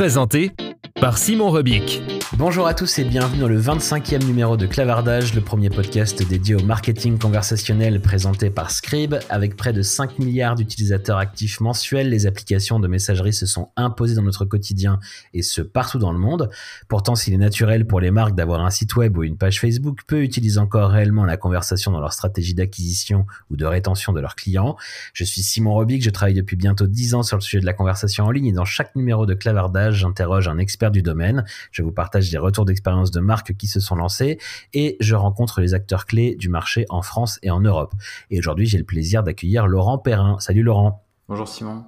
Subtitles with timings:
[0.00, 0.52] Présenté
[0.98, 2.19] par Simon Rebic.
[2.36, 6.54] Bonjour à tous et bienvenue dans le 25e numéro de Clavardage, le premier podcast dédié
[6.54, 9.16] au marketing conversationnel présenté par Scribe.
[9.28, 14.14] Avec près de 5 milliards d'utilisateurs actifs mensuels, les applications de messagerie se sont imposées
[14.14, 15.00] dans notre quotidien
[15.34, 16.50] et ce partout dans le monde.
[16.88, 19.98] Pourtant, s'il est naturel pour les marques d'avoir un site web ou une page Facebook,
[20.06, 24.36] peu utilisent encore réellement la conversation dans leur stratégie d'acquisition ou de rétention de leurs
[24.36, 24.76] clients.
[25.14, 27.74] Je suis Simon Robic, je travaille depuis bientôt 10 ans sur le sujet de la
[27.74, 31.44] conversation en ligne et dans chaque numéro de Clavardage, j'interroge un expert du domaine.
[31.72, 34.38] Je vous partage des retours d'expérience de marques qui se sont lancées
[34.74, 37.94] et je rencontre les acteurs clés du marché en France et en Europe.
[38.30, 40.38] Et aujourd'hui, j'ai le plaisir d'accueillir Laurent Perrin.
[40.40, 41.06] Salut Laurent.
[41.28, 41.84] Bonjour Simon.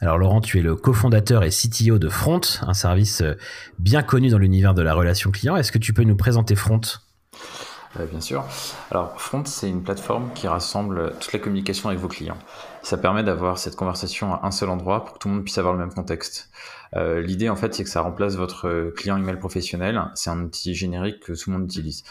[0.00, 3.22] Alors Laurent, tu es le cofondateur et CTO de Front, un service
[3.78, 5.56] bien connu dans l'univers de la relation client.
[5.56, 6.80] Est-ce que tu peux nous présenter Front?
[8.10, 8.44] Bien sûr.
[8.90, 12.38] Alors, Front, c'est une plateforme qui rassemble toute la communication avec vos clients.
[12.82, 15.58] Ça permet d'avoir cette conversation à un seul endroit pour que tout le monde puisse
[15.58, 16.50] avoir le même contexte.
[16.96, 20.02] Euh, l'idée, en fait, c'est que ça remplace votre client email professionnel.
[20.14, 22.04] C'est un outil générique que tout le monde utilise.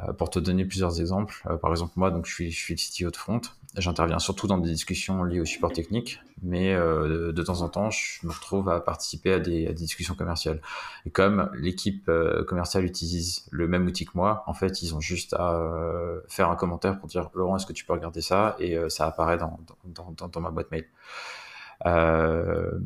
[0.00, 3.16] Euh, pour te donner plusieurs exemples, par exemple, moi, donc, je suis, le CTO de
[3.16, 3.40] Front.
[3.76, 7.90] J'interviens surtout dans des discussions liées au support technique, mais euh, de, temps en temps,
[7.90, 10.62] je me retrouve à participer à des, discussions commerciales.
[11.04, 15.00] Et comme l'équipe euh, commerciale utilise le même outil que moi, en fait, ils ont
[15.00, 18.56] juste à euh, faire un commentaire pour dire Laurent, est-ce que tu peux regarder ça?
[18.58, 20.86] Et ça apparaît dans, dans, ma boîte mail.
[21.84, 22.80] un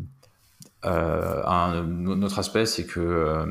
[2.23, 3.47] autre aspect, c'est que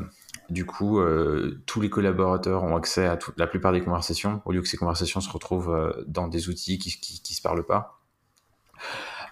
[0.52, 4.60] du coup, euh, tous les collaborateurs ont accès à la plupart des conversations, au lieu
[4.60, 7.98] que ces conversations se retrouvent euh, dans des outils qui, qui, se parlent pas.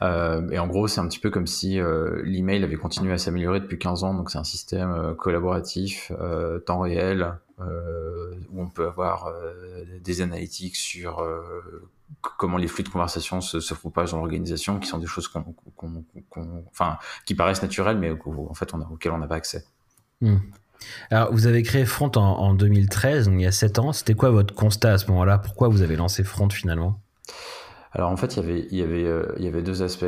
[0.01, 1.79] Euh, et en gros, c'est un petit peu comme si
[2.25, 4.15] l'email avait continué à s'améliorer depuis 15 ans.
[4.15, 6.11] Donc, c'est un système collaboratif,
[6.65, 9.31] temps réel, où on peut avoir
[10.01, 11.23] des analytiques sur
[12.23, 15.31] comment les flux de conversation se, propagent dans l'organisation, qui sont des choses
[16.71, 19.67] enfin, qui paraissent naturelles, mais en fait, on a, auxquelles on n'a pas accès.
[20.23, 20.39] Hmm.
[21.11, 23.93] Alors, vous avez créé Front en, 2013, donc il y a 7 ans.
[23.93, 25.39] C'était quoi votre constat à ce moment-là?
[25.39, 27.01] Pourquoi vous avez lancé Front finalement?
[27.93, 30.05] Alors en fait, il y avait, euh, deux aspects.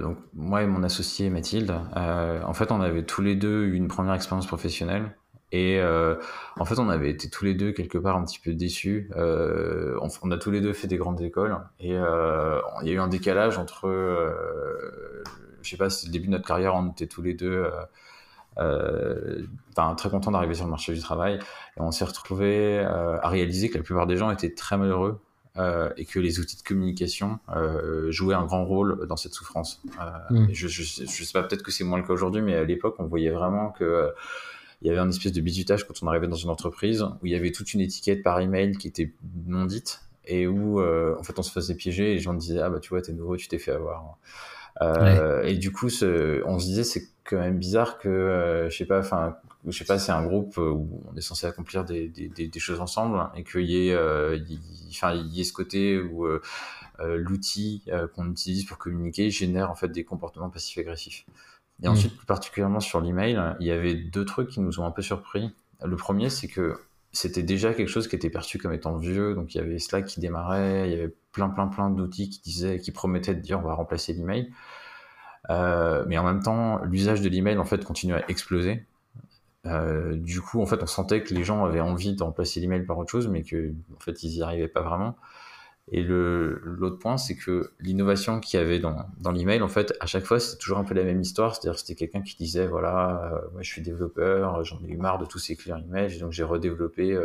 [0.00, 3.74] donc moi et mon associé Mathilde, euh, en fait, on avait tous les deux eu
[3.74, 5.16] une première expérience professionnelle
[5.50, 6.16] et euh,
[6.58, 9.10] en fait, on avait été tous les deux quelque part un petit peu déçus.
[9.16, 13.08] On, a tous les deux fait des grandes écoles et il y a eu un
[13.08, 13.88] décalage entre,
[15.62, 17.64] je sais pas, c'était le début de notre carrière, on était tous les deux
[18.58, 19.46] euh,
[19.96, 21.38] très content d'arriver sur le marché du travail.
[21.76, 25.20] Et on s'est retrouvé euh, à réaliser que la plupart des gens étaient très malheureux
[25.58, 29.82] euh, et que les outils de communication euh, jouaient un grand rôle dans cette souffrance.
[30.30, 30.46] Mm.
[30.52, 32.96] Je, je, je, sais pas, peut-être que c'est moins le cas aujourd'hui, mais à l'époque,
[32.98, 34.10] on voyait vraiment que
[34.82, 37.32] il y avait un espèce de bisutage quand on arrivait dans une entreprise où il
[37.32, 39.10] y avait toute une étiquette par email qui était
[39.46, 42.68] non dite et où en fait on se faisait piéger et les gens disaient ah
[42.68, 44.18] bah tu vois t'es nouveau tu t'es fait avoir
[44.82, 48.76] euh, Et du coup ce, on se disait c'est quand même bizarre que, euh, je
[48.76, 52.08] sais pas, enfin, je sais pas, c'est un groupe où on est censé accomplir des,
[52.08, 54.38] des, des, choses ensemble et qu'il y ait, euh,
[54.90, 56.40] enfin, il y ait ce côté où euh,
[57.00, 57.84] l'outil
[58.14, 61.26] qu'on utilise pour communiquer génère en fait des comportements passifs-agressifs.
[61.82, 61.90] Et mmh.
[61.90, 65.02] ensuite, plus particulièrement sur l'email, il y avait deux trucs qui nous ont un peu
[65.02, 65.50] surpris.
[65.84, 66.78] Le premier, c'est que
[67.16, 69.34] c'était déjà quelque chose qui était perçu comme étant vieux.
[69.34, 72.40] Donc il y avait Slack qui démarrait, il y avait plein, plein, plein d'outils qui
[72.42, 74.52] disaient, qui promettaient de dire on va remplacer l'email.
[75.50, 77.80] Euh, mais en même temps, l'usage de l'email en fait
[78.12, 78.84] à exploser.
[79.64, 82.84] Euh, du coup, en fait, on sentait que les gens avaient envie de remplacer l'email
[82.84, 85.16] par autre chose, mais que en fait, ils y arrivaient pas vraiment.
[85.92, 90.06] Et l'autre point, c'est que l'innovation qu'il y avait dans, dans l'email, en fait, à
[90.06, 91.54] chaque fois, c'est toujours un peu la même histoire.
[91.54, 95.18] C'est-à-dire, c'était quelqu'un qui disait, voilà, euh, moi, je suis développeur, j'en ai eu marre
[95.18, 97.16] de tous ces clients email, donc j'ai redéveloppé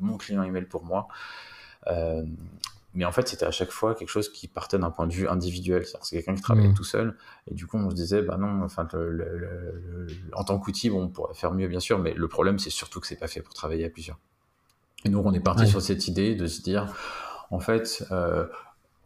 [0.00, 1.08] mon client email pour moi.
[2.96, 5.26] mais en fait, c'était à chaque fois quelque chose qui partait d'un point de vue
[5.26, 5.84] individuel.
[6.02, 6.74] C'est quelqu'un qui travaillait Mm.
[6.74, 7.16] tout seul.
[7.50, 10.90] Et du coup, on se disait, bah non, enfin, le- le- le- en tant qu'outil,
[10.90, 13.26] bon, on pourrait faire mieux, bien sûr, mais le problème, c'est surtout que c'est pas
[13.26, 14.18] fait pour travailler à plusieurs.
[15.04, 15.68] Et donc, on est parti Ouais.
[15.68, 16.94] sur cette idée de se dire,
[17.50, 18.46] en fait, euh,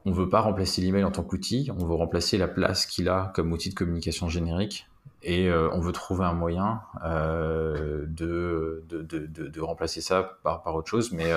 [0.05, 3.33] on veut pas remplacer l'email en tant qu'outil, on veut remplacer la place qu'il a
[3.35, 4.87] comme outil de communication générique.
[5.23, 10.77] Et euh, on veut trouver un moyen euh, de, de, de, remplacer ça par, par
[10.77, 11.11] autre chose.
[11.11, 11.33] Mais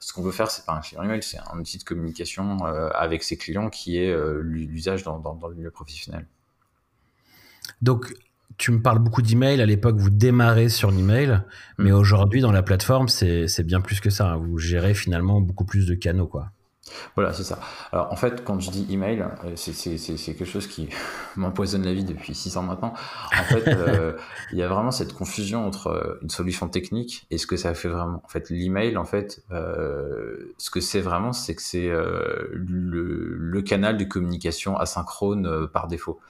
[0.00, 3.22] ce qu'on veut faire, c'est pas un client email, c'est un outil de communication avec
[3.22, 6.26] ses clients qui est l'usage dans, dans, dans le milieu professionnel.
[7.82, 8.14] Donc,
[8.58, 9.60] tu me parles beaucoup d'email.
[9.60, 11.40] À l'époque, vous démarrez sur l'email,
[11.78, 11.94] mais Mm.
[11.96, 14.32] aujourd'hui, dans la plateforme, c'est bien plus que ça.
[14.32, 14.36] hein.
[14.36, 16.46] Vous gérez finalement beaucoup plus de canaux, quoi.
[17.16, 17.58] Voilà, c'est ça.
[17.90, 20.88] Alors en fait, quand je dis email, euh, c'est- quelque chose qui
[21.36, 22.94] m'empoisonne la vie depuis 6 ans maintenant.
[23.36, 24.12] En fait, euh,
[24.52, 27.74] il y a vraiment cette confusion entre euh, une solution technique et ce que ça
[27.74, 28.22] fait vraiment.
[28.24, 33.34] En fait, l'email, en fait, euh, ce que c'est vraiment, c'est que c'est euh, le,
[33.36, 36.20] le canal de communication asynchrone par défaut.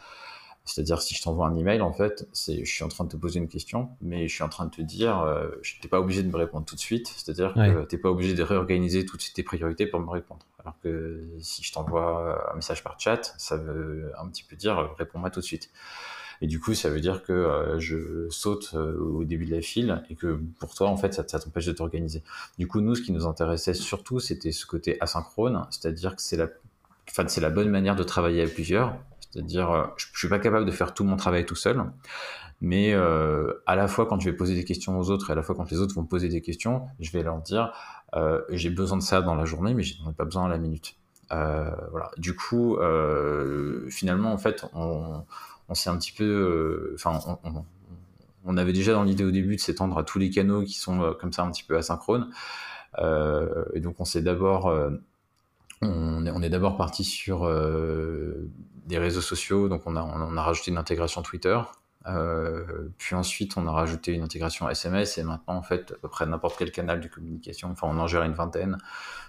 [0.66, 3.16] C'est-à-dire, si je t'envoie un email, en fait, c'est, je suis en train de te
[3.16, 6.00] poser une question, mais je suis en train de te dire, euh, je t'es pas
[6.00, 7.06] obligé de me répondre tout de suite.
[7.16, 7.72] C'est-à-dire Ouais.
[7.72, 10.40] que t'es pas obligé de réorganiser toutes tes priorités pour me répondre.
[10.60, 14.76] Alors que si je t'envoie un message par chat, ça veut un petit peu dire,
[14.78, 15.70] euh, réponds-moi tout de suite.
[16.42, 19.62] Et du coup, ça veut dire que euh, je saute euh, au début de la
[19.62, 22.22] file et que pour toi, en fait, ça, ça t'empêche de t'organiser.
[22.58, 26.36] Du coup, nous, ce qui nous intéressait surtout, c'était ce côté asynchrone, c'est-à-dire que c'est
[26.36, 26.48] la,
[27.08, 28.96] enfin, c'est la bonne manière de travailler à plusieurs.
[29.30, 31.84] C'est-à-dire, euh, je, je suis pas capable de faire tout mon travail tout seul,
[32.60, 35.36] mais euh, à la fois quand je vais poser des questions aux autres et à
[35.36, 37.72] la fois quand les autres vont me poser des questions, je vais leur dire,
[38.14, 40.58] euh, j'ai besoin de ça dans la journée, mais j'en ai pas besoin à la
[40.58, 40.96] minute.
[41.30, 42.10] Voilà.
[42.18, 42.78] Du coup,
[43.90, 45.24] finalement, en fait, on,
[45.74, 47.18] s'est un petit peu, enfin,
[48.44, 51.14] on, avait déjà dans l'idée au début de s'étendre à tous les canaux qui sont
[51.20, 52.30] comme ça un petit peu asynchrones.
[52.98, 54.72] Et donc, on s'est d'abord,
[55.82, 57.44] on est, est d'abord parti sur
[58.86, 59.68] des réseaux sociaux.
[59.68, 61.58] Donc, on a, on a rajouté une intégration Twitter.
[62.06, 66.08] Euh, puis ensuite, on a rajouté une intégration SMS et maintenant, en fait, à peu
[66.08, 67.70] près n'importe quel canal de communication.
[67.70, 68.78] Enfin, on en gère une vingtaine.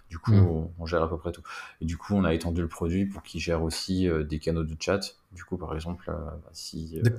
[0.09, 0.47] Du coup, Mm.
[0.47, 1.41] on, on gère à peu près tout.
[1.81, 4.63] Et du coup, on a étendu le produit pour qu'il gère aussi euh, des canaux
[4.63, 5.15] de chat.
[5.37, 7.09] Du coup, par exemple, euh, bah, si euh,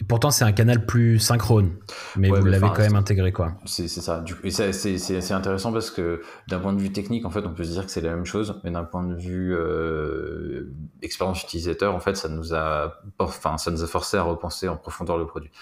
[0.00, 1.76] Et pourtant, c'est un canal plus synchrone,
[2.16, 3.52] mais Ouais, vous l'avez quand même intégré, quoi.
[3.66, 4.18] c'est ça.
[4.18, 7.54] Du coup, et c'est intéressant parce que d'un point de vue technique, en fait, on
[7.54, 11.40] peut se dire que c'est la même chose, mais d'un point de vue euh, expérience
[11.44, 15.16] utilisateur, en fait, ça nous a, enfin, ça nous a forcé à repenser en profondeur
[15.16, 15.52] le produit.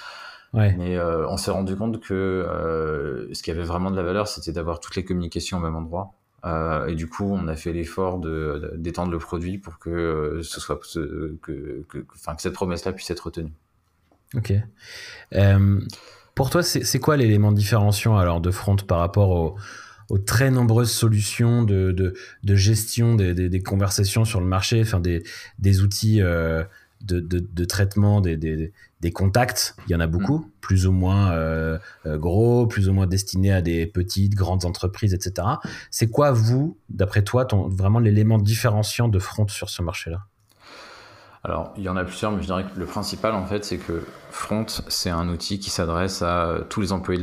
[0.55, 0.75] Ouais.
[0.79, 4.27] Mais euh, on s'est rendu compte que euh, ce qui avait vraiment de la valeur,
[4.27, 6.15] c'était d'avoir toutes les communications au même endroit.
[6.45, 10.43] Euh, et du coup, on a fait l'effort de- d'étendre le produit pour que euh,
[10.43, 12.05] ce soit que, que, que,
[12.39, 13.53] cette promesse-là puisse être retenue.
[14.35, 14.53] Ok.
[15.35, 15.81] Euh,
[16.35, 21.65] pour toi, c'est quoi l'élément différenciant alors de Front par rapport aux, très nombreuses solutions
[21.65, 25.25] de, de, gestion des, des, conversations sur le marché, enfin des,
[25.59, 26.21] des outils
[27.03, 30.93] de, de, de traitement des, des, des contacts Il y en a beaucoup, plus ou
[30.93, 35.47] moins euh, euh, gros, plus ou moins destinés à des petites, grandes entreprises, etc.
[35.91, 40.27] C'est quoi, vous, d'après toi, ton, vraiment l'élément différenciant de Front sur ce marché-là?
[41.47, 43.79] Alors, il y en a plusieurs, mais je dirais que le principal, en fait, c'est
[43.79, 47.23] que Front, c'est un outil qui s'adresse à tous les employés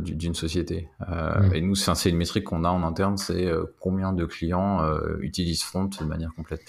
[0.00, 0.88] d'une société.
[1.08, 1.54] Euh, Mm.
[1.54, 5.16] Et nous, c'est une métrique qu'on a en interne, c'est euh, combien de clients euh,
[5.20, 6.62] utilisent Front de manière complète.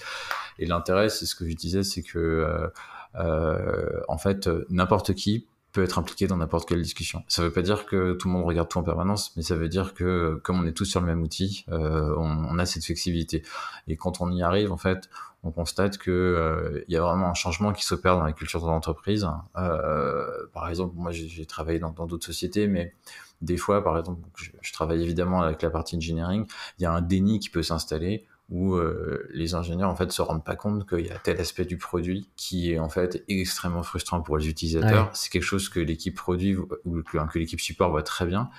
[0.58, 2.68] Et l'intérêt, c'est ce que je disais, c'est que, euh,
[3.16, 7.24] euh, en fait, euh, n'importe qui peut être impliqué dans n'importe quelle discussion.
[7.26, 9.68] Ça veut pas dire que tout le monde regarde tout en permanence, mais ça veut
[9.68, 12.84] dire que comme on est tous sur le même outil, euh, on, on a cette
[12.84, 13.42] flexibilité.
[13.88, 15.10] Et quand on y arrive, en fait,
[15.42, 18.66] on constate que euh, y a vraiment un changement qui s'opère dans la culture de
[18.66, 19.26] l'entreprise.
[19.56, 22.94] Euh, par exemple, moi, j'ai travaillé dans d'autres sociétés, mais
[23.42, 26.46] des fois, par exemple, je, je travaille évidemment avec la partie engineering,
[26.78, 30.20] il y a un déni qui peut s'installer où euh, les ingénieurs en fait se
[30.20, 33.82] rendent pas compte qu'il y a tel aspect du produit qui est en fait extrêmement
[33.82, 35.06] frustrant pour les utilisateurs.
[35.06, 35.10] Ouais.
[35.14, 38.50] C'est quelque chose que l'équipe produit ou que, que l'équipe support voit très bien,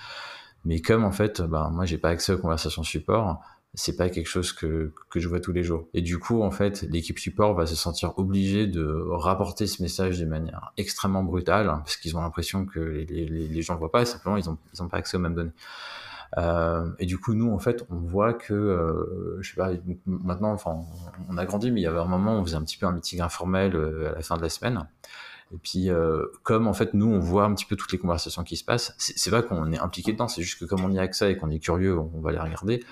[0.64, 3.40] mais comme en fait, ben, moi j'ai pas accès aux conversations support,
[3.74, 5.86] c'est pas quelque chose que, que je vois tous les jours.
[5.92, 10.18] Et du coup, en fait, l'équipe support va se sentir obligée de rapporter ce message
[10.18, 13.78] de manière extrêmement brutale, hein, parce qu'ils ont l'impression que les, les, les gens ne
[13.78, 15.52] voient pas, et simplement ils ont, ils ont pas accès aux mêmes données.
[16.38, 19.70] Euh, et du coup, nous, en fait, on voit que, euh, je sais pas,
[20.06, 20.80] maintenant, enfin,
[21.28, 22.86] on a grandi, mais il y avait un moment, où on faisait un petit peu
[22.86, 24.86] un meeting informel euh, à la fin de la semaine.
[25.54, 28.42] Et puis, euh, comme en fait, nous, on voit un petit peu toutes les conversations
[28.42, 30.98] qui se passent, c'est pas qu'on est impliqué dedans, c'est juste que comme on y
[30.98, 32.82] a accès et qu'on est curieux, on va les regarder.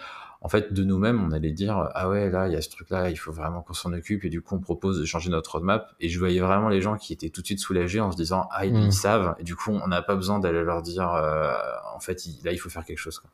[0.45, 3.09] En fait, de nous-mêmes, on allait dire ah ouais, là, il y a ce truc-là,
[3.11, 4.25] il faut vraiment qu'on s'en occupe.
[4.25, 5.89] Et du coup, on propose de changer notre roadmap.
[6.01, 8.47] Et je voyais vraiment les gens qui étaient tout de suite soulagés en se disant
[8.53, 8.83] ah ils, Mm.
[8.83, 9.35] ils savent.
[9.41, 11.55] Et du coup, on n'a pas besoin d'aller leur dire euh,
[11.97, 13.19] en fait il- là, il faut faire quelque chose.
[13.19, 13.31] Quoi.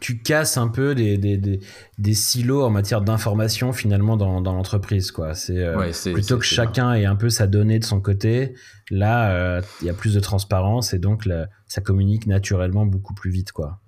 [0.00, 1.58] tu casses un peu des, des, des,
[1.98, 5.10] des silos en matière d'information finalement dans, dans l'entreprise.
[5.10, 5.34] quoi.
[5.34, 5.76] C'est euh,
[6.12, 8.54] plutôt que chacun ait un peu sa donnée de son côté.
[8.90, 11.28] Là, euh, il y a plus de transparence et donc
[11.66, 13.50] ça communique naturellement beaucoup plus vite.
[13.52, 13.78] quoi.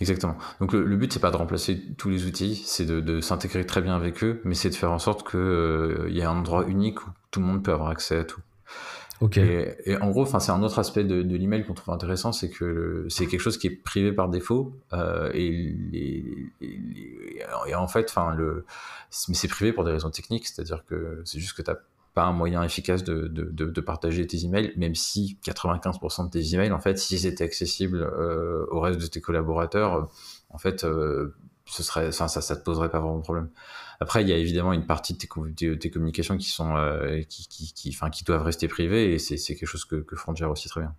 [0.00, 0.36] Exactement.
[0.60, 3.80] Donc le, but c'est pas de remplacer tous les outils, c'est de, de s'intégrer très
[3.80, 6.64] bien avec eux, mais c'est de faire en sorte qu'il euh, y ait un endroit
[6.66, 8.40] unique où tout le monde peut avoir accès à tout.
[9.36, 13.06] Et, en gros, c'est un autre aspect de, de l'email qu'on trouve intéressant, c'est que
[13.08, 15.74] c'est quelque chose qui est privé par défaut, euh, et,
[16.60, 18.64] et, en fait, enfin, le,
[19.28, 21.78] mais c'est privé pour des raisons techniques, c'est-à-dire que c'est juste que tu n'as
[22.18, 26.52] pas un moyen efficace de, de, de, partager tes emails, même si 95% de tes
[26.52, 30.10] emails, en fait, s'ils étaient accessibles euh, au reste de tes collaborateurs,
[30.50, 33.50] en fait, euh, ce serait, ça, ça, ça te poserait pas vraiment de problème.
[34.00, 37.46] Après, il y a évidemment une partie de tes, tes communications qui sont, euh, qui,
[37.46, 40.68] qui, qui, qui doivent rester privées et c'est quelque chose que, que Front gère aussi
[40.68, 40.96] très bien.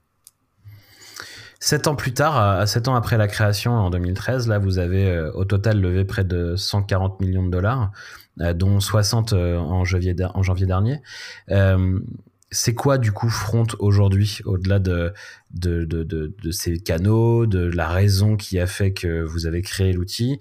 [1.59, 5.31] Sept ans plus tard, sept ans après la création en 2013, là, vous avez euh,
[5.33, 7.91] au total levé près de 140 millions de dollars,
[8.39, 11.01] euh, dont 60 en janvier, en janvier dernier.
[12.51, 15.13] c'est quoi du coup Front aujourd'hui, au-delà de
[15.51, 19.61] de, de, de, de, ces canaux, de la raison qui a fait que vous avez
[19.61, 20.39] créé l'outil?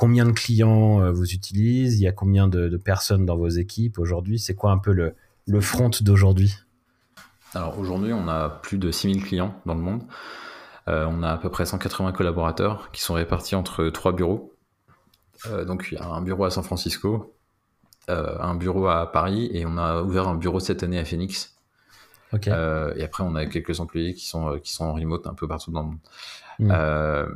[0.00, 3.98] Combien de clients euh, vous utilisent, il y a combien de, personnes dans vos équipes
[3.98, 5.14] aujourd'hui, c'est quoi un peu le,
[5.46, 6.56] le front d'aujourd'hui?
[7.54, 10.02] Alors aujourd'hui, on a plus de 6000 clients dans le monde.
[10.90, 14.52] Euh, on a à peu près 180 collaborateurs qui sont répartis entre trois bureaux.
[15.46, 17.34] Euh, donc il y a un bureau à San Francisco,
[18.08, 21.54] un bureau à Paris et on a ouvert un bureau cette année à Phoenix.
[22.32, 25.70] et après, on a quelques employés qui sont, qui sont en remote un peu partout
[25.70, 25.98] dans le monde.
[26.60, 26.70] Mm.
[26.72, 27.26] Euh,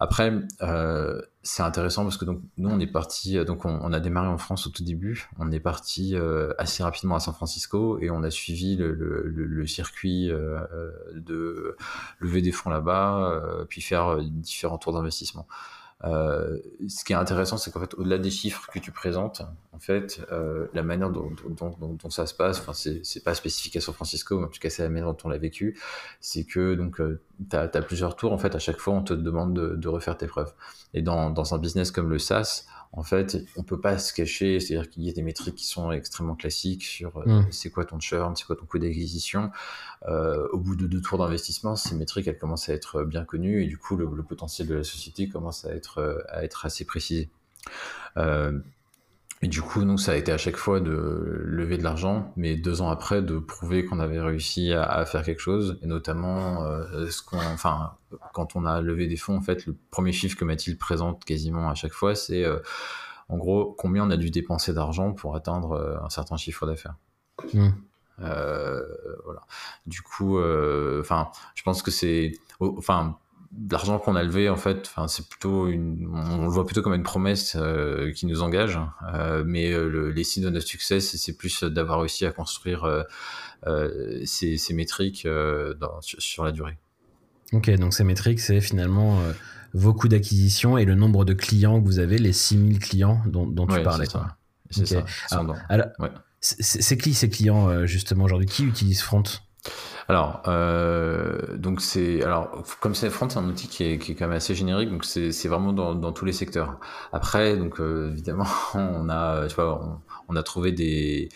[0.00, 4.00] après, euh, c'est intéressant parce que donc nous on est parti, euh, donc on, a
[4.00, 5.28] démarré en France au tout début.
[5.38, 6.16] On est parti
[6.58, 11.76] assez rapidement à San Francisco et on a suivi le, le, le circuit de
[12.18, 15.46] lever des fonds là-bas, puis faire différents tours d'investissement.
[16.04, 16.58] Euh,
[16.88, 20.20] ce qui est intéressant, c'est qu'en fait, au-delà des chiffres que tu présentes, en fait,
[20.30, 23.80] euh, la manière dont, dont, dont, dont, ça se passe, enfin, c'est pas spécifique à
[23.80, 25.78] San Francisco, mais en tout cas, c'est la manière dont on l'a vécu,
[26.20, 27.20] c'est que donc, euh,
[27.50, 30.16] tu as, plusieurs tours, en fait, à chaque fois, on te demande de, de refaire
[30.16, 30.54] tes preuves.
[30.94, 34.60] Et dans, dans un business comme le SaaS, en fait, on peut pas se cacher,
[34.60, 37.46] c'est-à-dire qu'il y a des métriques qui sont extrêmement classiques sur euh, mm.
[37.50, 39.50] c'est quoi ton churn, c'est quoi ton coût d'acquisition.
[40.08, 43.62] Euh, au bout de deux tours d'investissement, ces métriques elles commencent à être bien connues
[43.62, 46.84] et du coup le, le potentiel de la société commence à être à être assez
[46.84, 47.30] précisé.
[48.16, 48.58] Euh,
[49.44, 52.54] et du coup, nous, ça a été à chaque fois de lever de l'argent, mais
[52.54, 57.10] deux ans après, de prouver qu'on avait réussi à, faire quelque chose, et notamment, euh,
[57.10, 57.94] ce qu'on, enfin,
[58.32, 61.68] quand on a levé des fonds, en fait, le premier chiffre que Mathilde présente quasiment
[61.68, 62.60] à chaque fois, c'est euh,
[63.28, 66.94] en gros combien on a dû dépenser d'argent pour atteindre euh, un certain chiffre d'affaires.
[67.52, 67.70] Mmh.
[68.18, 69.40] voilà.
[69.86, 73.18] Du coup, enfin, je pense que c'est, enfin,
[73.70, 76.94] l'argent qu'on a levé en fait enfin c'est plutôt une on le voit plutôt comme
[76.94, 78.78] une promesse euh, qui nous engage
[79.12, 83.04] euh, mais euh, le, les signes de notre succès c'est plus d'avoir réussi à construire
[84.24, 86.78] ces, ces, métriques dans, sur, la durée.
[87.52, 89.20] Ok donc ces métriques c'est finalement
[89.74, 93.46] vos coûts d'acquisition et le nombre de clients que vous avez les 6000 clients dont,
[93.46, 94.06] dont tu parlais
[94.70, 95.04] c'est ça,
[96.40, 98.46] c'est qui ces clients justement aujourd'hui?
[98.46, 99.24] Qui utilise Front?
[100.08, 104.14] Alors, euh, donc c'est alors comme c'est Front, c'est un outil qui est, qui est
[104.14, 106.80] quand même assez générique, donc c'est vraiment dans, dans, tous les secteurs.
[107.12, 111.28] Après, donc euh, évidemment, on a, tu vois, on, on a trouvé des,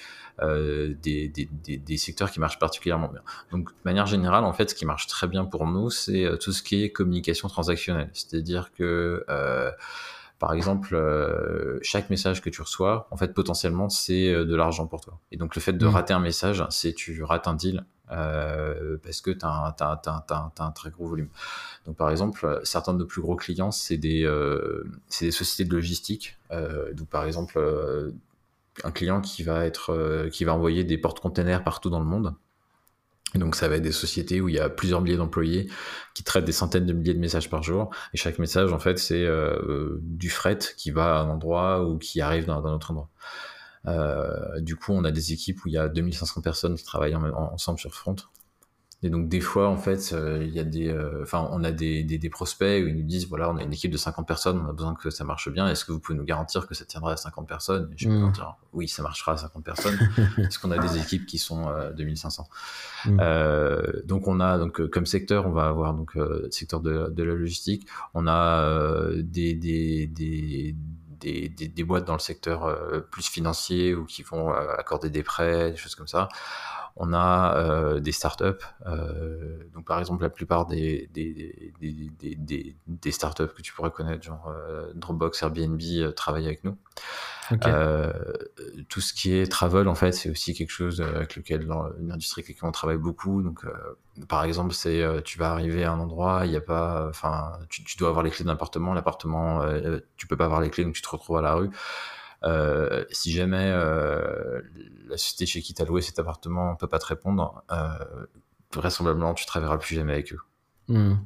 [0.43, 3.23] euh, des, des, des, des, secteurs qui marchent particulièrement bien.
[3.53, 6.37] Donc, de manière générale, en fait, ce qui marche très bien pour nous, c'est euh,
[6.37, 8.11] tout ce qui est communication transactionnelle.
[8.13, 9.71] C'est-à-dire que euh,
[10.39, 15.01] par exemple, euh, chaque message que tu reçois, en fait, potentiellement, c'est de l'argent pour
[15.01, 15.19] toi.
[15.33, 15.89] Et donc, le fait de mmh.
[15.89, 19.75] rater un message, c'est tu rates un deal euh, parce que tu as,
[20.59, 21.29] un très gros volume.
[21.87, 26.37] Donc, par exemple, certains de nos plus gros clients, c'est des, euh, sociétés de logistique.
[26.53, 27.61] Euh, donc, par exemple,
[28.85, 29.69] un client qui va,
[30.49, 32.35] envoyer des portes-containers partout dans le monde
[33.35, 35.69] donc ça va être des sociétés où il y a plusieurs milliers d'employés
[36.15, 37.91] qui traitent des centaines de milliers de messages par jour.
[38.15, 39.29] Et chaque message, en fait, c'est
[40.01, 43.11] du fret qui va à un endroit ou qui arrive dans, un autre endroit.
[43.87, 47.15] Euh, du coup, on a des équipes où il y a 2500 personnes qui travaillent
[47.15, 48.17] ensemble sur Front.
[49.03, 51.71] Et donc des fois, en fait, euh, il y a des, euh, enfin, on a
[51.71, 54.27] des, des, des, prospects où ils nous disent, voilà, on a une équipe de 50
[54.27, 55.69] personnes, on a besoin que ça marche bien.
[55.69, 57.91] Est-ce que vous pouvez nous garantir que ça tiendra à 50 personnes?
[57.95, 58.33] Je peux mmh.
[58.33, 59.99] dire, oui, ça marchera à 50 personnes,
[60.37, 62.49] parce qu'on a des équipes qui sont euh, 2500.
[63.05, 63.19] Mmh.
[64.07, 67.35] Donc on a donc comme secteur, on va avoir donc le secteur de, de, la
[67.35, 70.75] logistique, on a des, des, des
[71.21, 75.95] des, boîtes dans le secteur plus financier ou qui vont accorder des prêts, des choses
[75.95, 76.29] comme ça
[76.97, 78.65] On a des startups.
[79.75, 84.51] donc, par exemple, la plupart des, des, des, des, startups que tu pourrais connaître, genre
[84.95, 85.81] Dropbox, Airbnb,
[86.15, 86.77] travaillent avec nous.
[88.89, 92.13] tout ce qui est travel, en fait, c'est aussi quelque chose avec lequel, dans une
[92.13, 93.43] industrie avec laquelle on travaille beaucoup.
[93.43, 93.67] Donc,
[94.27, 97.85] par exemple, c'est tu vas arriver à un endroit, il n'y a pas, enfin, tu,
[97.85, 99.63] tu, dois avoir les clés d'un appartement, l'appartement,
[100.17, 101.71] tu peux pas avoir les clés, donc tu te retrouves à la rue.
[102.47, 104.61] Euh, si jamais euh,
[105.09, 108.27] la société chez qui tu as loué cet appartement ne peut pas te répondre, euh,
[108.73, 110.41] vraisemblablement tu ne travailleras plus jamais avec eux.
[110.89, 111.17] Hmm.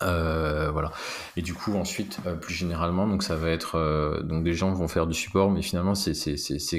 [0.00, 0.90] voilà.
[1.36, 5.06] Et du coup, ensuite, plus généralement, donc ça va être donc des gens vont faire
[5.06, 6.12] du support, mais finalement c'est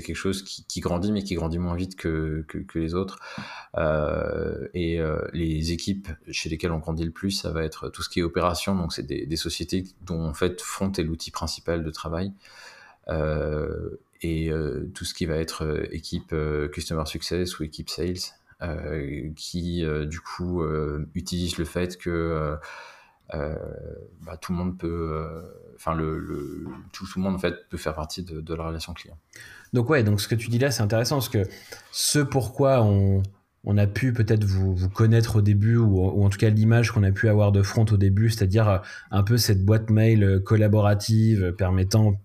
[0.01, 3.19] quelque chose qui, grandit, mais qui grandit moins vite que, que, les autres.
[4.73, 4.99] et
[5.31, 8.23] les équipes chez lesquelles on grandit le plus, ça va être tout ce qui est
[8.23, 8.75] opération.
[8.75, 12.33] Donc c'est des, des, sociétés dont en fait Front est l'outil principal de travail.
[13.09, 16.35] Euh, et euh, tout ce qui va être euh, équipe
[16.71, 18.17] Customer Success ou équipe Sales,
[19.37, 20.61] qui du coup
[21.15, 22.57] utilise le fait que
[23.31, 25.25] bah, tout le monde peut,
[25.75, 29.17] enfin le, tout, le monde en fait peut faire partie de, la relation client.
[29.71, 31.43] Donc ouais, donc ce que tu dis là, c'est intéressant parce que
[31.93, 33.23] ce pourquoi on,
[33.63, 36.91] on a pu peut-être vous, vous, connaître au début, ou, ou en tout cas l'image
[36.91, 41.53] qu'on a pu avoir de Front au début, c'est-à-dire un peu cette boîte mail collaborative
[41.57, 42.19] permettant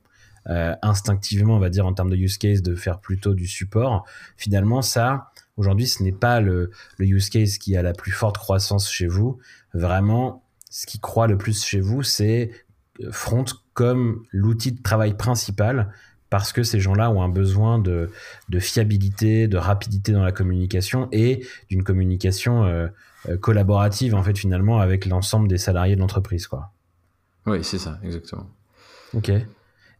[0.48, 4.04] euh, instinctivement, on va dire, en termes de use case, de faire plutôt du support.
[4.36, 8.38] Finalement, ça, aujourd'hui, ce n'est pas le, le, use case qui a la plus forte
[8.38, 9.38] croissance chez vous.
[9.72, 12.50] Vraiment, ce qui croit le plus chez vous, c'est
[13.10, 15.92] Front comme l'outil de travail principal
[16.30, 18.10] parce que ces gens-là ont un besoin de,
[18.48, 22.88] de, fiabilité, de rapidité dans la communication et d'une communication euh,
[23.28, 26.72] euh, collaborative, en fait, finalement, avec l'ensemble des salariés de l'entreprise, quoi.
[27.46, 28.48] Oui, c'est ça, exactement.
[29.12, 29.30] Ok.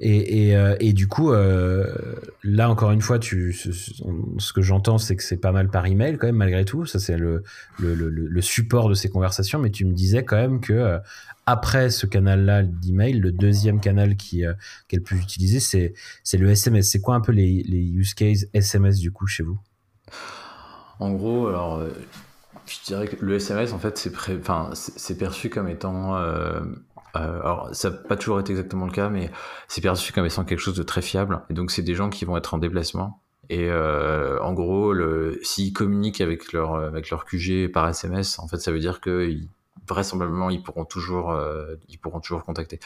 [0.01, 1.95] Et, euh, et, du coup, euh,
[2.43, 6.19] là encore une fois, tu, ce, que j'entends, c'est que c'est pas mal par email
[6.19, 6.85] quand même, malgré tout.
[6.85, 7.45] Ça, c'est le,
[7.79, 9.59] le, le, support de ces conversations.
[9.61, 10.99] Mais tu me disais quand même que euh,
[11.47, 14.43] après ce canal-là d'email, le deuxième canal qui
[14.89, 16.91] qu'elle peut utiliser, c'est c'est le SMS.
[16.91, 19.59] C'est quoi un peu les, les use cases SMS du coup chez vous?
[20.99, 21.85] En gros, alors,
[22.67, 26.15] je dirais que le SMS, en fait, c'est enfin, c'est perçu comme étant
[27.16, 29.30] euh, alors, ça n'a pas toujours été exactement le cas, mais
[29.69, 31.43] c'est perçu comme étant quelque chose de très fiable.
[31.50, 33.21] Et donc, c'est des gens qui vont être en déplacement.
[33.50, 34.95] Et euh, en gros,
[35.43, 39.30] s'ils communiquent avec leur, avec leur QG par SMS, en fait, ça veut dire que
[39.86, 42.80] vraisemblablement, ils pourront toujours, euh, ils pourront toujours contacter.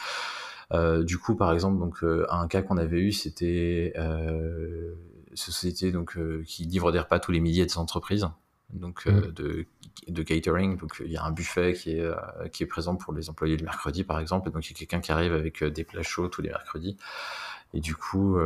[0.73, 4.95] Euh, du coup, par exemple, donc un cas qu'on avait eu, c'était une
[5.33, 8.27] société donc qui livre des repas tous les à des entreprises
[8.73, 9.09] donc mm.
[9.09, 9.65] euh, de,
[10.07, 10.77] de, catering.
[10.77, 12.15] Donc il y a un buffet qui est, euh,
[12.51, 14.49] qui est présent pour les employés le mercredi par exemple.
[14.49, 16.49] Et donc il y a quelqu'un qui arrive avec euh, des plats chauds tous les
[16.49, 16.97] mercredis.
[17.73, 18.39] Et du coup,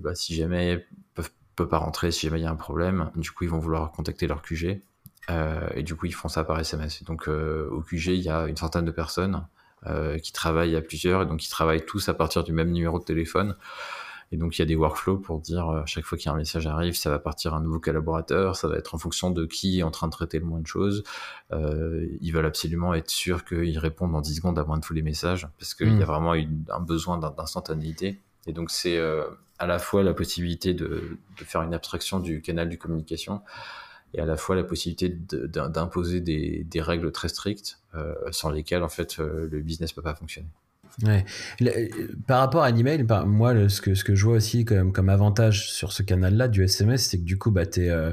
[0.00, 3.10] bah, si jamais ils peuvent, peuvent pas rentrer, si jamais il y a un problème,
[3.16, 4.80] du coup ils vont vouloir contacter leur QG.
[5.74, 7.02] et du coup ils font ça par SMS.
[7.02, 9.44] Donc au QG il y a une centaine de personnes
[10.22, 13.04] qui travaillent à plusieurs et donc ils travaillent tous à partir du même numéro de
[13.04, 13.56] téléphone.
[14.30, 16.28] Et donc il y a des workflows pour dire euh, à chaque fois qu'il y
[16.28, 19.30] a un message arrive, ça va partir un nouveau collaborateur, ça va être en fonction
[19.30, 21.02] de qui est en train de traiter le moins de choses.
[21.52, 24.94] Euh, ils veulent absolument être sûrs qu'ils répondent en 10 secondes à moins de tous
[24.94, 26.02] les messages, parce qu'il y a hmm.
[26.02, 28.20] vraiment un besoin d'instantanéité.
[28.46, 29.24] Et donc c'est euh,
[29.58, 33.42] à la fois la possibilité de, de, faire une abstraction du canal de communication,
[34.14, 38.82] et à la fois la possibilité d'imposer des, des, règles très strictes euh, sans lesquelles
[38.82, 40.48] en fait le business peut pas fonctionner.
[41.04, 41.24] Ouais.
[42.26, 45.08] par rapport à l'email, bah, moi, ce, que, ce que je vois aussi comme, comme
[45.08, 48.12] avantage sur ce canal-là du SMS, c'est que du coup, bah, tu n'es euh,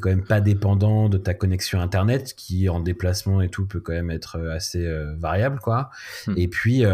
[0.00, 3.92] quand même pas dépendant de ta connexion Internet, qui en déplacement et tout peut quand
[3.92, 5.60] même être euh, assez euh, variable.
[5.60, 5.90] quoi.
[6.26, 6.34] Hmm.
[6.36, 6.84] Et puis,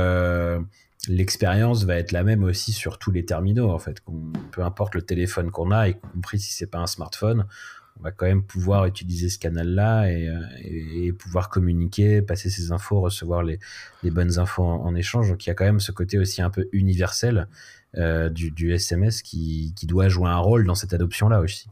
[1.09, 3.99] l'expérience va être la même aussi sur tous les terminaux, en fait.
[4.51, 7.47] Peu importe le téléphone qu'on a, y compris si c'est pas un smartphone,
[7.99, 13.01] on va quand même pouvoir utiliser ce canal-là et, euh, pouvoir communiquer, passer ses infos,
[13.01, 13.59] recevoir les,
[14.05, 15.29] bonnes infos en, échange.
[15.29, 17.49] Donc il y a quand même ce côté aussi un peu universel
[17.97, 21.69] euh, du, SMS qui, doit jouer un rôle dans cette adoption-là aussi.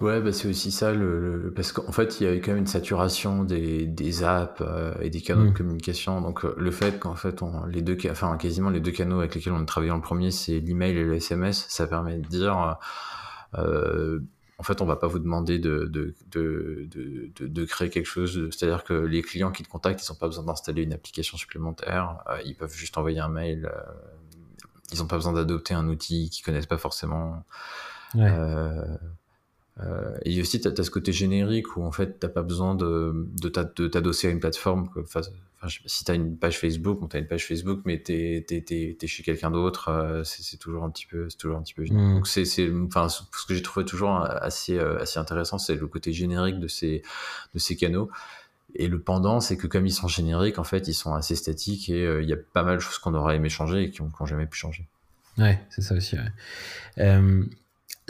[0.00, 2.68] Ouais, bah c'est aussi ça, le, parce qu'en fait, il y a quand même une
[2.68, 5.54] saturation des, apps euh, et des canaux de mm.
[5.54, 6.20] communication.
[6.20, 9.54] Donc, le fait qu'en fait, on, les deux, enfin, quasiment les deux canaux avec lesquels
[9.54, 12.78] on a travaillé en premier, c'est l'email et le SMS, ça permet de dire,
[14.58, 16.88] en fait, on va pas vous demander de, de, de,
[17.38, 18.48] de, créer quelque chose.
[18.50, 22.18] C'est-à-dire que les clients qui te contactent, ils n'ont pas besoin d'installer une application supplémentaire.
[22.28, 23.66] Euh, ils peuvent juste envoyer un mail.
[23.72, 23.80] Euh,
[24.92, 27.44] ils n'ont pas besoin d'adopter un outil qu'ils connaissent pas forcément.
[28.16, 28.96] Euh,
[30.24, 33.28] et aussi, tu as, ce côté générique où en fait, tu n'as pas besoin de,
[33.40, 34.88] de t'adosser à une plateforme
[35.86, 39.22] si tu as une page Facebook, tu as une page Facebook, mais tu es, chez
[39.22, 41.84] quelqu'un d'autre, c'est toujours un petit peu, toujours un petit peu.
[41.84, 42.14] Mmh.
[42.14, 42.44] Donc c'est,
[42.86, 47.02] enfin, ce que j'ai trouvé toujours assez, assez intéressant, c'est le côté générique de ces,
[47.54, 48.10] de ces canaux.
[48.74, 51.88] Et le pendant, c'est que comme ils sont génériques, en fait, ils sont assez statiques
[51.88, 54.26] et il y a pas mal de choses qu'on aurait aimé changer et qui n'ont
[54.26, 54.86] jamais pu changer.
[55.38, 56.16] Ouais, c'est ça aussi.
[56.16, 57.18] Ouais.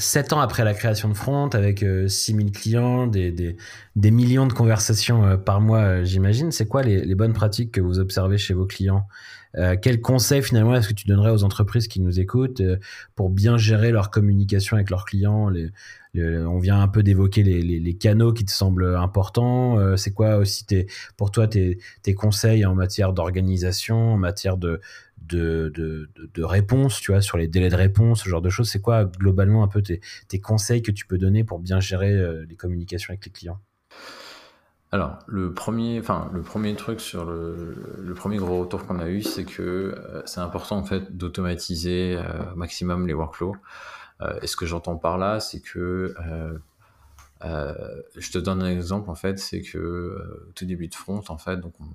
[0.01, 3.57] Sept ans après la création de Front, avec 6000 clients, des, des,
[3.97, 7.99] des, millions de conversations par mois, j'imagine, c'est quoi les, les, bonnes pratiques que vous
[7.99, 9.09] observez chez vos clients?
[9.57, 12.63] Euh, Quels conseils finalement est-ce que tu donnerais aux entreprises qui nous écoutent
[13.17, 15.51] pour bien gérer leur communication avec leurs clients?
[16.15, 19.97] On vient un peu d'évoquer les, les, canaux qui te semblent importants.
[19.97, 20.87] c'est quoi aussi tes,
[21.17, 24.81] pour toi tes, tes conseils en matière d'organisation, en matière de,
[25.27, 28.71] de, de, de, réponse, tu vois, sur les délais de réponse, ce genre de choses.
[28.71, 32.13] C'est quoi globalement un peu tes, tes, conseils que tu peux donner pour bien gérer
[32.13, 33.61] euh, les communications avec les clients?
[34.91, 36.01] Alors, le premier,
[36.33, 40.23] le premier truc sur le, le premier gros retour qu'on a eu, c'est que euh,
[40.25, 43.57] c'est important en fait d'automatiser euh, maximum les workflows.
[44.43, 46.15] et ce que j'entends par là, c'est que
[47.43, 51.59] je te donne un exemple en fait, c'est que tout début de front, en fait,
[51.59, 51.87] donc on,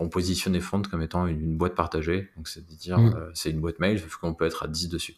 [0.00, 2.30] on positionne Front comme étant une, boîte partagée.
[2.36, 3.14] Donc, c'est-à-dire, mm.
[3.16, 5.16] euh, c'est une boîte mail, sauf qu'on peut être à 10 dessus.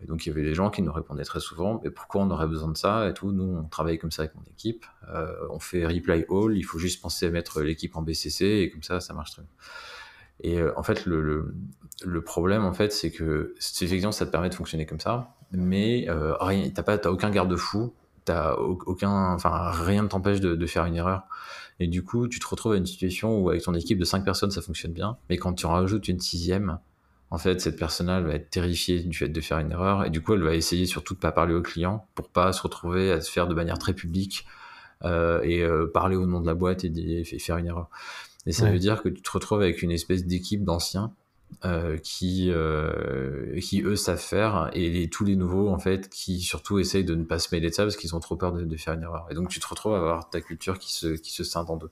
[0.00, 2.30] Et donc, il y avait des gens qui nous répondaient très souvent, mais pourquoi on
[2.30, 3.32] aurait besoin de ça et tout?
[3.32, 4.86] Nous, on travaille comme ça avec mon équipe.
[5.12, 8.70] Euh, on fait reply all, il faut juste penser à mettre l'équipe en BCC et
[8.70, 9.50] comme ça, ça marche très bien.
[10.40, 11.52] Et euh, en fait, le,
[12.04, 16.06] le, problème, en fait, c'est que effectivement, ça te permet de fonctionner comme ça, mais
[16.08, 17.92] rien, t'as pas, aucun garde-fou,
[18.24, 21.24] t'as aucun, enfin, rien ne t'empêche de, de, faire une erreur.
[21.80, 24.24] Et du coup, tu te retrouves à une situation où avec ton équipe de 5
[24.24, 25.16] personnes, ça fonctionne bien.
[25.28, 26.78] Mais quand tu en rajoutes une sixième,
[27.30, 30.04] en fait, cette personne-là, va être terrifiée du fait de faire une erreur.
[30.04, 32.62] Et du coup, elle va essayer surtout de pas parler au client pour pas se
[32.62, 34.46] retrouver à se faire de manière très publique
[35.04, 37.90] euh, et euh, parler au nom de la boîte et, faire une erreur.
[38.46, 41.12] Et ça veut dire que tu te retrouves avec une espèce d'équipe d'anciens
[41.64, 46.40] euh, qui, euh, qui eux savent faire et les, tous les nouveaux en fait qui
[46.40, 48.64] surtout essayent de ne pas se mêler de ça parce qu'ils ont trop peur de,
[48.64, 51.08] de, faire une erreur et donc tu te retrouves à avoir ta culture qui se,
[51.08, 51.90] qui se scinde en deux.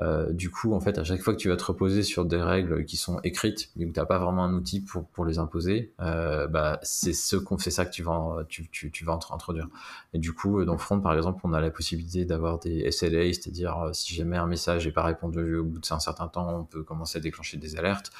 [0.00, 2.40] Euh, du coup, en fait, à chaque fois que tu vas te reposer sur des
[2.40, 5.38] règles qui sont écrites, mais où tu n'as pas vraiment un outil pour, pour les
[5.38, 9.12] imposer, euh, bah, c'est ce qu'on fait ça que tu vas, tu, tu, tu, vas
[9.12, 9.68] introduire.
[10.14, 13.78] Et du coup, dans Front, par exemple, on a la possibilité d'avoir des SLA, c'est-à-dire
[13.78, 16.82] euh, si jamais un message n'est pas répondu au bout d'un certain temps, on peut
[16.82, 18.10] commencer à déclencher des alertes.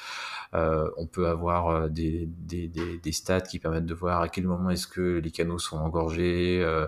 [0.53, 4.29] Euh, on peut avoir euh, des, des, des, des, stats qui permettent de voir à
[4.29, 6.85] quel moment est-ce que les canaux sont engorgés, euh,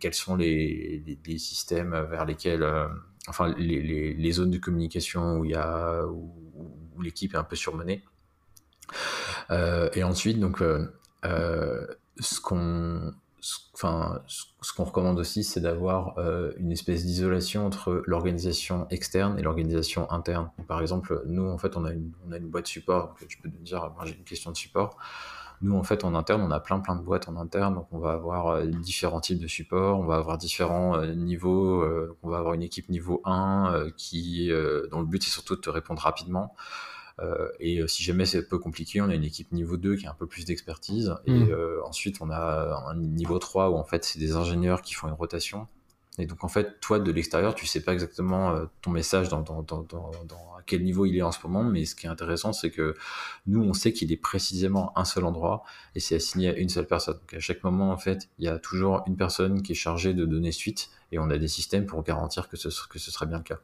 [0.00, 2.62] quels sont les, les, les, systèmes vers lesquels
[3.28, 8.04] enfin les, les, zones de communication où il où, l'équipe est un peu surmenée.
[9.50, 10.92] Euh, et ensuite, donc, euh,
[11.24, 11.86] euh,
[12.20, 13.12] ce qu'on
[13.74, 16.16] enfin, ce qu'on recommande aussi, c'est d'avoir
[16.58, 20.50] une espèce d'isolation entre l'organisation externe et l'organisation interne.
[20.68, 23.16] Par exemple, nous, en fait, on a une, on a une boîte support.
[23.26, 24.96] je peux te dire, j'ai une question de support.
[25.62, 27.98] Nous, en fait, en interne, on a plein plein de boîtes en interne, donc on
[27.98, 32.30] va avoir euh, différents types de supports, on va avoir différents euh, niveaux, euh, on
[32.30, 34.50] va avoir une équipe niveau 1 qui,
[34.90, 36.54] dont le but c'est surtout de te répondre rapidement.
[37.60, 40.10] et si jamais c'est un peu compliqué, on a une équipe niveau 2 qui a
[40.10, 41.14] un peu plus d'expertise.
[41.26, 41.54] Et mmh.
[41.84, 45.14] ensuite, on a un niveau 3 où en fait, c'est des ingénieurs qui font une
[45.14, 45.68] rotation.
[46.18, 49.62] Et donc, en fait, toi, de l'extérieur, tu sais pas exactement ton message dans, dans,
[49.62, 50.10] dans, dans
[50.62, 52.94] à quel niveau il est en ce moment, mais ce qui est intéressant, c'est que
[53.46, 56.86] nous, on sait qu'il est précisément un seul endroit et c'est assigné à une seule
[56.86, 57.14] personne.
[57.14, 60.14] Donc à chaque moment, en fait, il y a toujours une personne qui est chargée
[60.14, 63.26] de donner suite et on a des systèmes pour garantir que ce, que ce sera
[63.26, 63.58] bien le cas.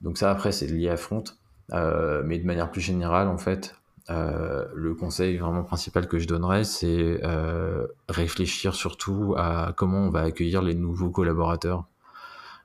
[0.00, 1.24] Donc ça, après, c'est lié à Front,
[1.72, 3.74] euh, mais de manière plus générale, en fait,
[4.10, 10.10] euh, le conseil vraiment principal que je donnerais, c'est euh, réfléchir surtout à comment on
[10.10, 11.86] va accueillir les nouveaux collaborateurs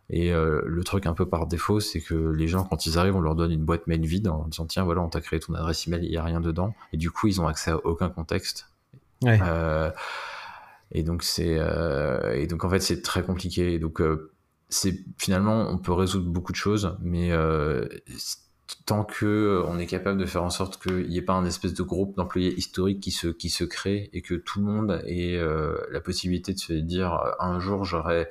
[0.09, 3.15] et euh, le truc un peu par défaut, c'est que les gens, quand ils arrivent,
[3.15, 5.53] on leur donne une boîte mail vide en disant tiens, voilà, on t'a créé ton
[5.53, 6.73] adresse email, il n'y a rien dedans.
[6.91, 8.71] Et du coup, ils ont accès à aucun contexte.
[9.21, 9.39] Ouais.
[10.91, 11.59] Et donc c'est
[12.33, 13.77] et donc en fait c'est très compliqué.
[13.77, 14.01] Donc
[14.69, 17.31] c'est finalement on peut résoudre beaucoup de choses, mais
[18.85, 21.73] tant que on est capable de faire en sorte qu'il n'y ait pas un espèce
[21.73, 25.39] de groupe d'employés historiques qui se qui se crée et que tout le monde ait
[25.91, 28.29] la possibilité de se dire un jour j'aurai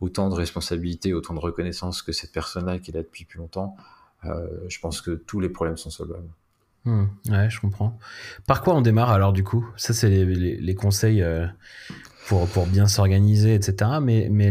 [0.00, 3.76] autant de responsabilité, autant de reconnaissance que cette personne-là qui est là depuis plus longtemps,
[4.24, 6.28] euh, je pense que tous les problèmes sont solvables.
[6.84, 7.98] Hmm, ouais, je comprends.
[8.46, 9.68] Par quoi on démarre alors du coup?
[9.76, 11.46] Ça, c'est les, conseils euh,
[12.26, 13.90] pour, pour bien s'organiser, etc.
[14.00, 14.50] Mais, mais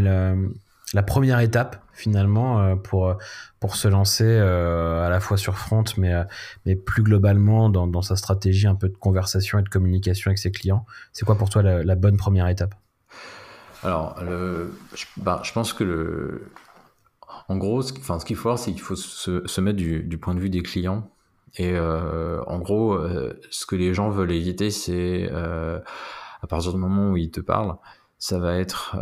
[0.94, 3.16] la première étape finalement euh, pour,
[3.60, 6.14] pour se lancer à la fois sur Front, mais,
[6.66, 10.52] mais plus globalement dans, sa stratégie un peu de conversation et de communication avec ses
[10.52, 12.76] clients, c'est quoi pour toi la bonne première étape?
[13.84, 14.16] Alors,
[15.18, 16.52] bah, je, pense que le,
[17.48, 20.36] En gros, ce, enfin, ce qu'il faut voir, c'est qu'il faut se, mettre du, point
[20.36, 21.10] de vue des clients.
[21.56, 26.78] Et euh, en gros, euh, ce que les gens veulent éviter, c'est à partir du
[26.78, 27.76] moment où ils te parlent,
[28.20, 28.98] ça va être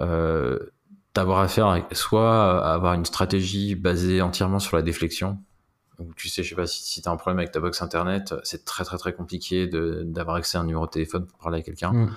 [1.15, 5.39] d'avoir affaire à soit avoir une stratégie basée entièrement sur la déflexion.
[5.97, 7.81] Donc, tu sais, je sais pas si, si tu as un problème avec ta box
[7.81, 11.59] internet, c'est très très très compliqué d'avoir accès à un numéro de téléphone pour parler
[11.59, 11.93] à quelqu'un.
[11.93, 12.11] Mm.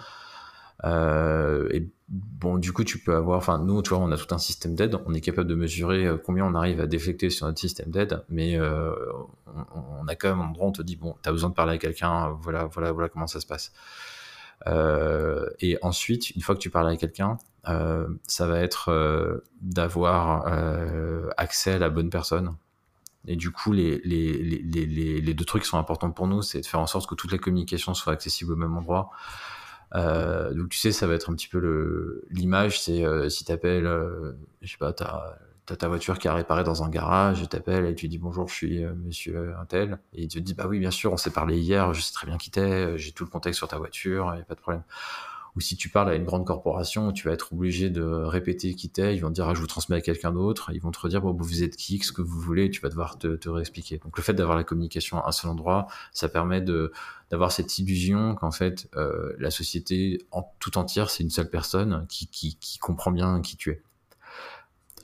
[0.85, 4.33] Euh, et bon, du coup, tu peux avoir, enfin, nous, tu vois, on a tout
[4.35, 4.97] un système d'aide.
[5.07, 8.25] On est capable de mesurer euh, combien on arrive à déflecter sur notre système d'aide,
[8.29, 8.93] mais euh,
[9.75, 11.55] on, a quand même un endroit où on te dit, bon, tu as besoin de
[11.55, 13.73] parler à quelqu'un, voilà, voilà, voilà comment ça se passe.
[14.67, 19.45] Euh, et ensuite, une fois que tu parles à quelqu'un, euh, ça va être euh,
[19.61, 20.47] d'avoir
[21.37, 22.57] accès à la bonne personne.
[23.27, 23.99] Et du coup, les,
[25.35, 27.39] deux trucs qui sont importants pour nous, c'est de faire en sorte que toute la
[27.39, 29.11] communication soit accessible au même endroit.
[29.95, 33.87] donc tu sais, ça va être un petit peu l'image, c'est si tu appelles,
[34.63, 35.39] je sais pas, tu as
[35.69, 38.49] t'as ta voiture qui a réparé dans un garage, tu t'appelles et tu dis bonjour,
[38.49, 39.99] je suis euh, monsieur Intel.
[40.15, 42.27] Et il te dit bah oui, bien sûr, on s'est parlé hier, je sais très
[42.27, 44.61] bien qui t'es, euh, j'ai tout le contexte sur ta voiture, il a pas de
[44.61, 44.83] problème.
[45.57, 48.89] Ou si tu parles à une grande corporation, tu vas être obligé de répéter qui
[48.89, 51.01] t'es, ils vont te dire ah, je vous transmets à quelqu'un d'autre, ils vont te
[51.01, 53.99] redire bon, vous êtes qui, ce que vous voulez, tu vas devoir te, te réexpliquer.
[53.99, 56.93] Donc le fait d'avoir la communication à un seul endroit, ça permet de
[57.31, 62.07] d'avoir cette illusion qu'en fait euh, la société en tout entière c'est une seule personne
[62.09, 63.83] qui, qui, qui comprend bien qui tu es.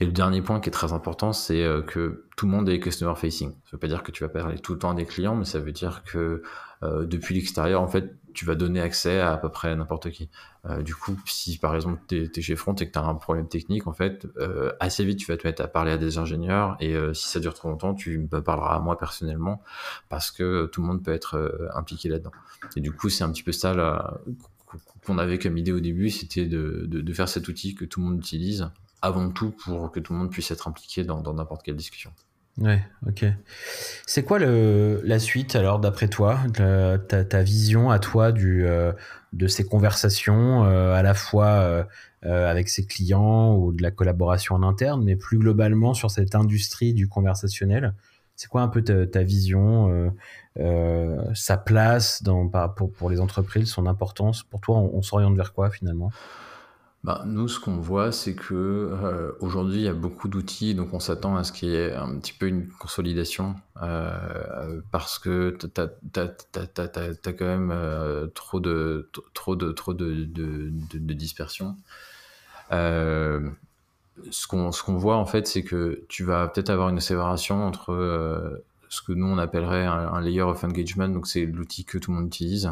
[0.01, 2.79] Et le dernier point qui est très important, c'est euh, que tout le monde est
[2.79, 3.51] customer facing.
[3.51, 5.59] Ça veut pas dire que tu vas parler tout le temps des clients, mais ça
[5.59, 6.43] veut dire que
[6.83, 10.29] euh, depuis l'extérieur, en fait, tu vas donner accès à à peu près n'importe qui.
[10.65, 13.15] Euh, du coup, si par exemple tu es, chez Front et que tu as un
[13.15, 14.27] problème technique, en fait,
[14.81, 17.53] assez vite tu vas te mettre à parler à des ingénieurs et si ça dure
[17.53, 19.61] trop longtemps, tu me parleras à moi personnellement
[20.09, 22.33] parce que tout le monde peut être impliqué là-dedans.
[22.75, 24.19] Et du coup, c'est un petit peu ça
[25.05, 28.01] qu'on avait comme idée au début, c'était de, de, de, faire cet outil que tout
[28.01, 28.69] le monde utilise
[29.05, 32.11] avant tout pour que tout le monde puisse être impliqué dans n'importe quelle discussion.
[32.57, 33.25] Ouais, ok.
[34.05, 38.93] C'est quoi le, la suite alors d'après toi, ta, vision à toi du, euh,
[39.33, 41.83] de ces conversations euh, à la fois euh,
[42.23, 46.93] avec ses clients ou de la collaboration en interne, mais plus globalement sur cette industrie
[46.93, 47.93] du conversationnel?
[48.37, 50.13] C'est quoi un peu ta, vision,
[51.33, 54.43] sa place dans, pour, pour les entreprises, son importance?
[54.43, 56.11] Pour toi, on s'oriente vers quoi finalement?
[57.05, 60.91] Bah, nous, ce qu'on voit, c'est que euh, aujourd'hui, il y a beaucoup d'outils, donc
[60.91, 65.55] on s'attend à ce qu'il y ait un petit peu une consolidation, euh, parce que
[65.55, 71.77] tu as, quand même euh, trop de trop de trop de, de, dispersion.
[72.71, 77.63] ce qu'on ce qu'on voit en fait, c'est que tu vas peut-être avoir une séparation
[77.63, 81.99] entre ce que nous on appellerait un, un layer of engagement, donc c'est l'outil que
[81.99, 82.71] tout le monde utilise,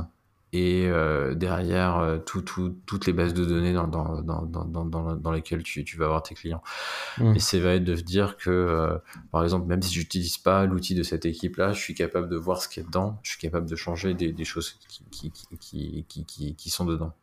[0.53, 5.15] et euh, derrière euh, tout, tout, toutes les bases de données dans, dans, dans, dans,
[5.15, 6.61] dans lesquelles tu, tu, vas avoir tes clients.
[7.17, 7.35] Mmh.
[7.35, 8.97] Et c'est être de dire que, euh,
[9.31, 12.61] par exemple, même si j'utilise pas l'outil de cette équipe-là, je suis capable de voir
[12.61, 15.31] ce qu'il y a dedans, je suis capable de changer des, des choses qui, qui,
[15.59, 17.13] qui, qui, qui sont dedans.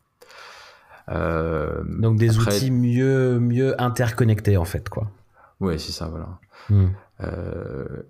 [1.08, 5.10] Donc des outils mieux, mieux interconnectés en fait, quoi.
[5.58, 6.38] Ouais, c'est ça, voilà.
[6.68, 6.86] Mmh.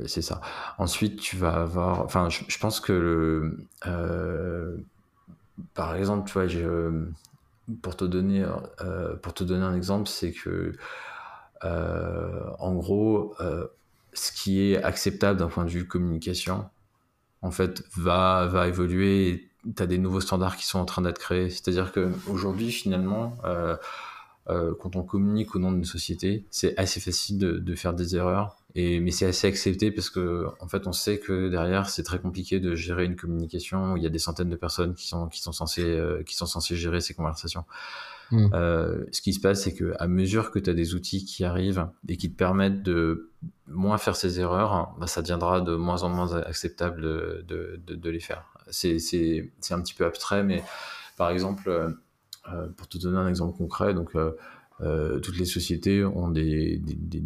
[0.06, 0.40] c'est ça.
[0.78, 2.00] Ensuite, tu vas avoir.
[2.04, 3.66] Enfin, je, je pense que le,
[5.74, 6.46] par exemple, tu vois,
[7.82, 8.44] pour, te donner,
[8.80, 10.72] euh, pour te donner un exemple, c'est que,
[11.64, 13.66] euh, en gros, euh,
[14.12, 16.68] ce qui est acceptable d'un point de vue communication,
[17.42, 19.50] en fait, va, va évoluer.
[19.76, 21.50] Tu as des nouveaux standards qui sont en train d'être créés.
[21.50, 23.36] C'est-à-dire qu'aujourd'hui, finalement,
[24.46, 28.60] quand on communique au nom d'une société, c'est assez facile de, de, faire des erreurs
[28.74, 32.20] et, mais c'est assez accepté parce que, en fait, on sait que derrière, c'est très
[32.20, 35.28] compliqué de gérer une communication où il y a des centaines de personnes qui sont,
[35.28, 37.64] qui sont censées, euh, qui sont censées gérer ces conversations.
[38.30, 38.48] Hmm.
[38.54, 41.44] Euh, ce qui se passe, c'est que à mesure que tu as des outils qui
[41.44, 43.30] arrivent et qui te permettent de
[43.66, 48.10] moins faire ces erreurs, bah, ça deviendra de moins en moins acceptable de, de, de,
[48.10, 48.44] les faire.
[48.70, 49.00] C'est
[49.70, 50.62] un petit peu abstrait, mais
[51.16, 51.92] par exemple, euh, euh,
[52.76, 54.14] pour te donner un exemple concret, donc
[54.82, 56.80] euh, toutes les sociétés ont des,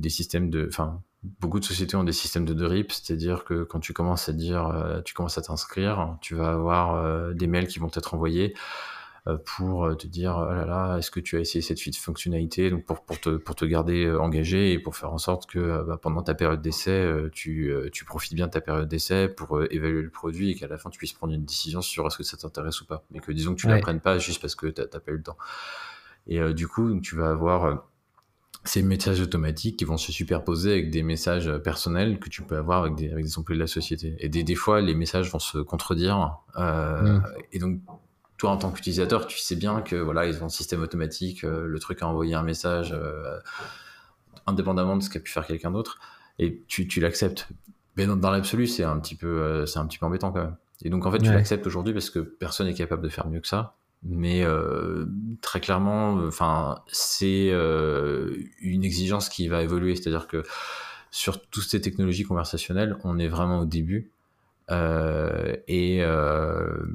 [0.08, 1.00] systèmes de, enfin,
[1.40, 4.66] beaucoup de sociétés ont des systèmes de drip, c'est-à-dire que quand tu commences à dire,
[4.66, 8.54] euh, tu commences à t'inscrire, tu vas avoir euh, des mails qui vont être envoyés.
[8.54, 8.58] euh,
[9.44, 13.04] pour te dire, oh là là, est-ce que tu as essayé cette fonctionnalité, donc pour,
[13.04, 16.34] pour, te, pour te garder engagé et pour faire en sorte que bah, pendant ta
[16.34, 20.54] période d'essai, tu, tu profites bien de ta période d'essai pour évaluer le produit et
[20.54, 23.04] qu'à la fin tu puisses prendre une décision sur est-ce que ça t'intéresse ou pas,
[23.10, 25.16] mais que disons que tu ne l'apprennes pas juste parce que tu n'as pas eu
[25.16, 25.38] le temps.
[26.26, 27.84] Et du coup, tu vas avoir
[28.64, 32.84] ces messages automatiques qui vont se superposer avec des messages personnels que tu peux avoir
[32.84, 34.16] avec des, avec des employés de la société.
[34.18, 36.38] Et des, des fois, les messages vont se contredire.
[36.56, 37.24] Euh, mm.
[37.52, 37.80] Et donc,
[38.36, 41.66] toi, en tant qu'utilisateur, tu sais bien que voilà, ils ont un système automatique, euh,
[41.66, 43.38] le truc a envoyé un message euh,
[44.46, 45.98] indépendamment de ce qu'a pu faire quelqu'un d'autre,
[46.38, 47.48] et tu, tu l'acceptes.
[47.96, 50.56] Mais dans, l'absolu, c'est un petit peu, c'est un petit peu embêtant quand même.
[50.82, 53.38] Et donc en fait, tu l'acceptes aujourd'hui parce que personne n'est capable de faire mieux
[53.38, 53.76] que ça.
[54.02, 54.44] Mais
[55.40, 59.94] très clairement, enfin, c'est une exigence qui va évoluer.
[59.94, 60.42] C'est-à-dire que
[61.12, 64.10] sur toutes ces technologies conversationnelles, on est vraiment au début.
[64.70, 66.86] Euh, et, euh,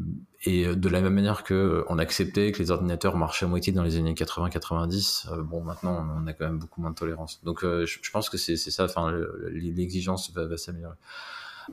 [0.43, 3.83] et de la même manière que on acceptait que les ordinateurs marchaient à moitié dans
[3.83, 7.43] les années 80-90, euh, bon maintenant on a quand même beaucoup moins de tolérance.
[7.43, 9.13] Donc je, pense que c'est ça, enfin
[9.51, 10.95] l'exigence va, s'améliorer.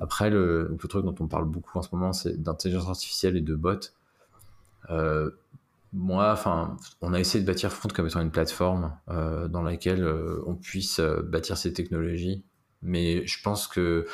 [0.01, 3.41] Après le, le, truc dont on parle beaucoup en ce moment, c'est d'intelligence artificielle et
[3.41, 3.81] de bots.
[5.93, 10.07] moi, enfin, on a essayé de bâtir Front comme étant une plateforme dans laquelle
[10.45, 12.45] on puisse bâtir ces technologies,
[12.83, 14.07] mais je pense que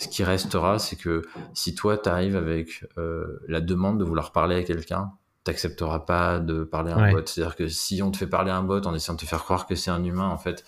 [0.00, 4.32] ce qui restera, c'est que si toi, tu arrives avec euh, la demande de vouloir
[4.32, 5.12] parler à quelqu'un,
[5.44, 7.20] t'accepteras pas de parler à un bot.
[7.26, 9.44] C'est-à-dire que si on te fait parler à un bot en essayant de te faire
[9.44, 10.64] croire que c'est un humain, en fait,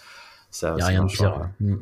[0.51, 0.75] ça.
[0.77, 1.49] Il a rien de pire.
[1.61, 1.77] Mm.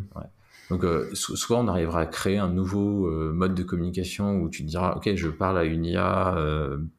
[0.70, 4.62] Donc, euh, soit on arrivera à créer un nouveau euh, mode de communication où tu
[4.62, 6.36] te diras, ok, je parle à une IA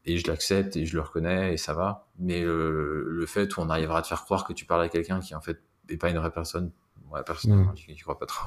[0.04, 2.08] et je l'accepte et je le reconnais et ça va.
[2.18, 5.20] Mais le fait où on arrivera à te faire croire que tu parles à quelqu'un
[5.20, 6.72] qui en fait n'est pas une vraie personne,
[7.10, 7.94] ouais, personnellement, mm.
[7.96, 8.46] je crois pas trop.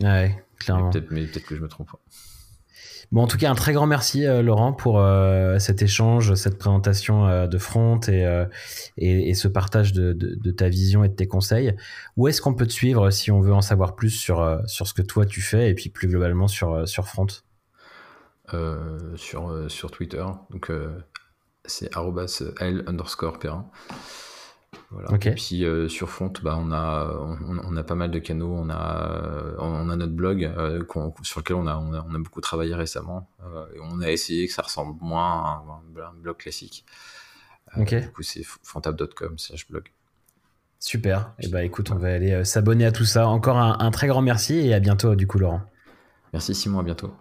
[0.00, 0.90] Ouais, clairement.
[1.10, 1.90] Mais peut-être que je me trompe.
[3.10, 6.58] Bon, en tout cas, un très grand merci, euh, Laurent, pour euh, cet échange, cette
[6.58, 8.26] présentation euh, de Front et,
[8.98, 11.74] et, ce partage de, de, ta vision et de tes conseils.
[12.18, 14.92] Où est-ce qu'on peut te suivre si on veut en savoir plus sur, sur ce
[14.92, 17.26] que toi tu fais et puis plus globalement sur, sur Front
[19.16, 20.72] sur, sur Twitter, donc
[21.64, 21.90] c'est
[22.60, 23.70] L underscore Perrin.
[25.20, 28.52] Et puis euh, sur Front, bah, on, a, on, a pas mal de canaux.
[28.52, 30.82] On a, on a notre blog euh,
[31.22, 33.28] sur lequel on a, on a, beaucoup travaillé récemment.
[33.44, 35.64] Euh, et on a essayé que ça ressemble moins à
[36.02, 36.84] un, blog classique.
[37.76, 39.36] Du coup, c'est fontab.com
[39.68, 39.84] blog.
[40.80, 41.34] Super.
[41.38, 43.26] Et eh bah écoute, on va aller s'abonner à tout ça.
[43.26, 45.62] Encore un, un très grand merci et à bientôt du coup, Laurent.
[46.32, 47.12] Merci Simon, à bientôt.